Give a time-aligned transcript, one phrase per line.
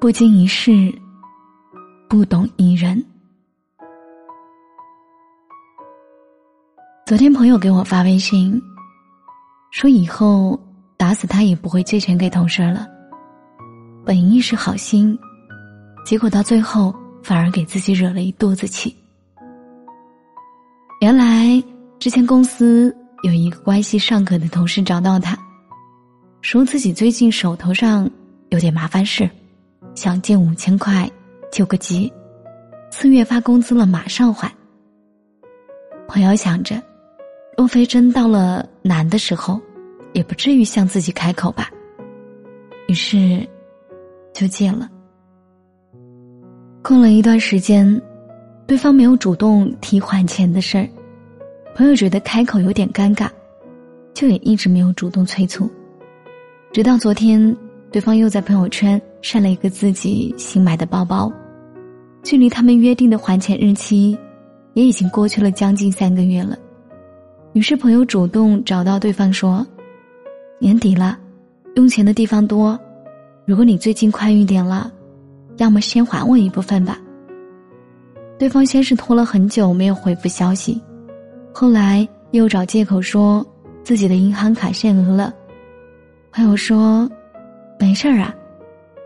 [0.00, 0.96] 不经一事，
[2.08, 3.04] 不懂一人。
[7.04, 8.62] 昨天朋友给我发微信，
[9.72, 10.56] 说以后
[10.96, 12.86] 打死他也不会借钱给同事了。
[14.06, 15.18] 本意是好心，
[16.06, 18.96] 结果到最后反而给自己惹了一肚子气。
[21.00, 21.60] 原来
[21.98, 25.36] 之前公司有一个关系尚可的同事找到他，
[26.40, 28.08] 说自己最近手头上
[28.50, 29.28] 有点麻烦事。
[29.98, 31.10] 想借五千块
[31.50, 32.12] 救个急，
[32.88, 34.48] 四月发工资了马上还。
[36.06, 36.80] 朋友想着，
[37.56, 39.60] 若非真到了难的时候，
[40.12, 41.68] 也不至于向自己开口吧。
[42.86, 43.44] 于是，
[44.32, 44.88] 就借了。
[46.80, 48.00] 过了一段时间，
[48.68, 50.88] 对方没有主动提还钱的事儿，
[51.74, 53.28] 朋友觉得开口有点尴尬，
[54.14, 55.68] 就也一直没有主动催促。
[56.72, 57.54] 直到昨天，
[57.90, 59.00] 对方又在朋友圈。
[59.20, 61.30] 晒了一个自己新买的包包，
[62.22, 64.16] 距离他们约定的还钱日期，
[64.74, 66.56] 也已经过去了将近三个月了。
[67.52, 69.66] 于是朋友主动找到对方说
[70.60, 71.18] ：“年底了，
[71.74, 72.78] 用钱的地方多，
[73.44, 74.88] 如果你最近宽裕点了，
[75.56, 76.96] 要么先还我一部分吧。”
[78.38, 80.80] 对方先是拖了很久没有回复消息，
[81.52, 83.44] 后来又找借口说
[83.82, 85.34] 自己的银行卡限额了。
[86.30, 87.10] 朋友说
[87.78, 88.34] ：“没事儿啊。”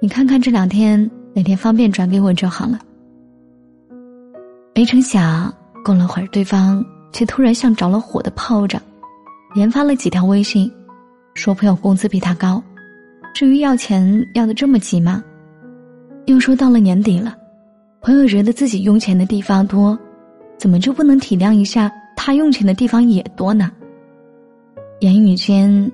[0.00, 2.78] 你看看这两天哪天方便转给我就好了。
[4.74, 5.54] 没成想，
[5.84, 8.82] 过了会儿，对方却突然像着了火的炮仗，
[9.54, 10.70] 连发了几条微信，
[11.34, 12.62] 说朋友工资比他高，
[13.32, 15.22] 至于要钱要的这么急吗？
[16.26, 17.34] 又说到了年底了，
[18.00, 19.96] 朋友觉得自己用钱的地方多，
[20.58, 23.70] 怎么就不能体谅一下他用钱的地方也多呢？
[25.00, 25.90] 言语间，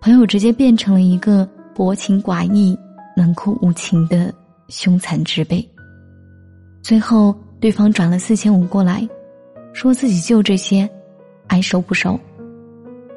[0.00, 2.76] 朋友直接变成了一个薄情寡义。
[3.16, 4.32] 冷酷无情的
[4.68, 5.68] 凶残之辈。
[6.84, 9.04] 最后，对方转了四千五过来，
[9.72, 10.88] 说自己就这些，
[11.48, 12.16] 爱收不收。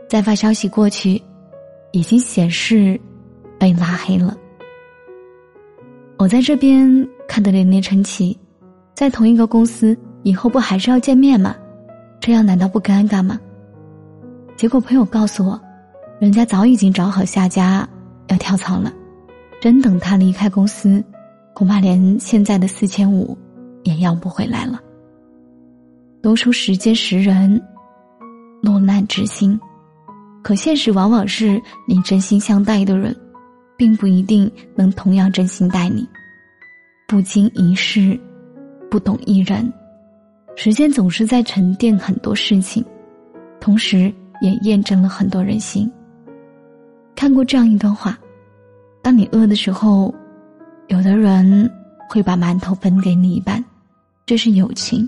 [0.09, 1.21] 再发消息过去，
[1.91, 2.99] 已经显示
[3.59, 4.35] 被拉黑了。
[6.17, 8.35] 我在这边看得连连称奇，
[8.95, 11.55] 在同一个公司，以后不还是要见面吗？
[12.19, 13.39] 这样难道不尴尬吗？
[14.55, 15.61] 结果朋友告诉我，
[16.19, 17.87] 人家早已经找好下家，
[18.31, 18.91] 要跳槽了。
[19.61, 21.03] 真等他离开公司，
[21.53, 23.37] 恐怕连现在的四千五
[23.83, 24.81] 也要不回来了。
[26.21, 27.61] 都说时间识人，
[28.61, 29.59] 落难知心，
[30.43, 33.15] 可现实往往是你真心相待的人，
[33.77, 36.07] 并不一定能同样真心待你。
[37.07, 38.19] 不经一事，
[38.89, 39.71] 不懂一人，
[40.55, 42.83] 时间总是在沉淀很多事情，
[43.59, 45.91] 同时也验证了很多人心。
[47.21, 48.17] 看过这样一段话。
[49.03, 50.11] 当你饿的时候，
[50.87, 51.71] 有的人
[52.09, 53.63] 会把馒头分给你一半，
[54.25, 55.07] 这是友情；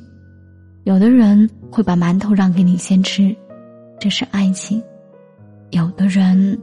[0.83, 3.35] 有的人会把馒头让给你先吃，
[3.99, 4.79] 这是爱情；
[5.71, 6.55] 有的人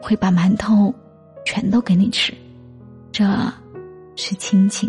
[0.00, 0.94] 会把馒头
[1.44, 2.32] 全都给你吃，
[3.10, 3.24] 这
[4.14, 4.88] 是亲情；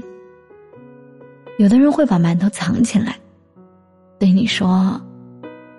[1.57, 3.15] 有的人会把馒头藏起来，
[4.19, 5.01] 对你说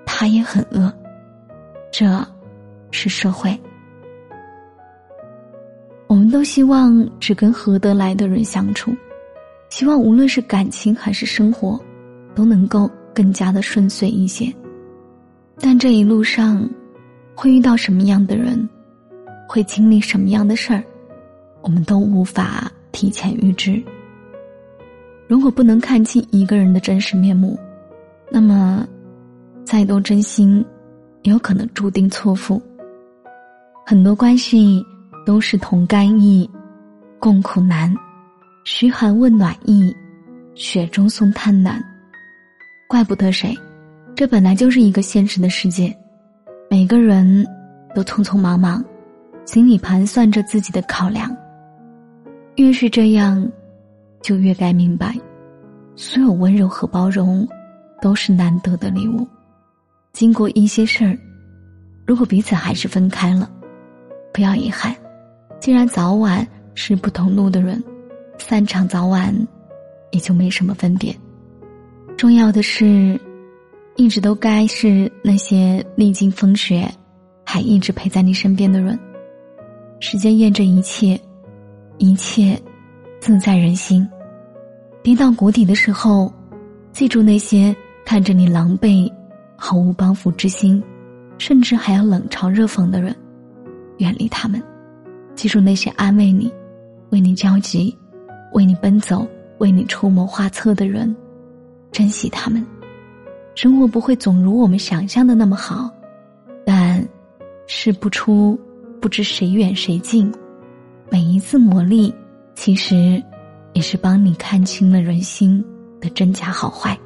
[0.04, 0.92] 他也很饿，
[1.92, 2.26] 这
[2.90, 3.56] 是社会。
[6.28, 8.94] 我们都希望只跟合得来的人相处，
[9.70, 11.80] 希望无论是感情还是生活，
[12.34, 14.54] 都能够更加的顺遂一些。
[15.58, 16.68] 但这一路上，
[17.34, 18.68] 会遇到什么样的人，
[19.48, 20.84] 会经历什么样的事儿，
[21.62, 23.82] 我们都无法提前预知。
[25.28, 27.58] 如果不能看清一个人的真实面目，
[28.30, 28.86] 那么，
[29.64, 30.62] 再多真心，
[31.22, 32.60] 也有可能注定错付。
[33.86, 34.84] 很多关系。
[35.28, 36.48] 都是同甘意，
[37.18, 37.94] 共苦难，
[38.64, 39.94] 嘘寒问暖意，
[40.54, 41.78] 雪中送炭难。
[42.88, 43.54] 怪不得谁，
[44.16, 45.94] 这本来就是一个现实的世界。
[46.70, 47.46] 每个人
[47.94, 48.82] 都匆匆忙忙，
[49.44, 51.30] 心里盘算着自己的考量。
[52.56, 53.46] 越是这样，
[54.22, 55.14] 就越该明白，
[55.94, 57.46] 所有温柔和包容，
[58.00, 59.28] 都是难得的礼物。
[60.14, 61.14] 经过一些事儿，
[62.06, 63.46] 如果彼此还是分开了，
[64.32, 64.96] 不要遗憾。
[65.60, 67.82] 既然早晚是不同路的人，
[68.38, 69.34] 散场早晚
[70.10, 71.14] 也就没什么分别。
[72.16, 73.20] 重要的是，
[73.96, 76.88] 一直都该是那些历经风雪，
[77.44, 78.98] 还一直陪在你身边的人。
[80.00, 81.20] 时间验证一切，
[81.98, 82.60] 一切
[83.20, 84.08] 自在人心。
[85.02, 86.32] 跌到谷底的时候，
[86.92, 89.12] 记住那些看着你狼狈、
[89.56, 90.82] 毫无帮扶之心，
[91.36, 93.14] 甚至还要冷嘲热讽的人，
[93.98, 94.62] 远离他们。
[95.38, 96.52] 记住那些安慰你、
[97.10, 97.96] 为你焦急、
[98.54, 99.24] 为你奔走、
[99.58, 101.14] 为你出谋划策的人。
[101.92, 102.66] 珍惜他们，
[103.54, 105.88] 生活不会总如我们想象的那么好，
[106.66, 107.06] 但
[107.68, 108.58] 试不出
[109.00, 110.28] 不知谁远谁近。
[111.08, 112.12] 每一次磨砺，
[112.56, 113.22] 其实
[113.74, 115.64] 也是帮你看清了人心
[116.00, 116.98] 的真假好坏。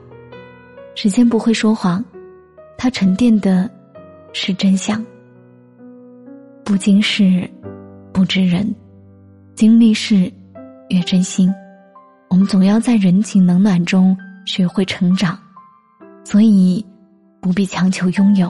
[0.95, 2.03] 时间不会说谎，
[2.79, 3.71] 它沉淀的
[4.33, 5.05] 是真相。
[6.65, 7.47] 不经事，
[8.13, 8.75] 不知人，
[9.55, 10.33] 经历事，
[10.89, 11.53] 越真心。
[12.29, 14.17] 我们总要在人情冷暖中。
[14.45, 15.39] 学会成长，
[16.25, 16.85] 所以
[17.41, 18.49] 不必强求拥有，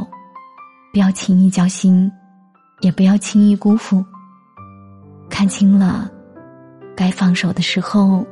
[0.91, 2.11] 不要轻易交心，
[2.81, 4.03] 也不要轻易辜负。
[5.29, 6.11] 看清了，
[6.97, 8.27] 该放手的时候，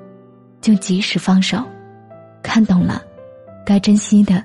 [0.63, 1.59] 就及时放手；
[2.43, 3.03] 看懂了，
[3.67, 4.43] 该珍惜的，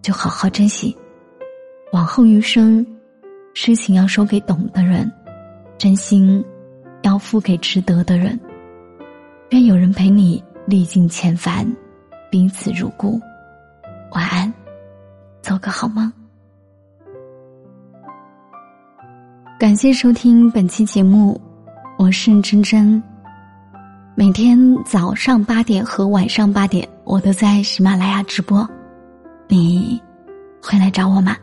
[0.00, 0.96] 就好好珍惜。
[1.92, 2.86] 往后余生，
[3.54, 5.10] 事情要说给懂的人，
[5.82, 6.44] 真心
[7.02, 8.38] 要付给值得的人。
[9.50, 11.66] 愿有人陪你历尽千帆。
[12.30, 13.20] 彼此如故，
[14.12, 14.54] 晚安，
[15.42, 16.12] 做个好梦。
[19.58, 21.40] 感谢收听本期节目，
[21.98, 23.02] 我是真真。
[24.14, 28.64] 每天早上八点和晚上八点，我都在喜马拉雅直播，
[29.48, 30.00] 你
[30.62, 31.36] 会来找我吗？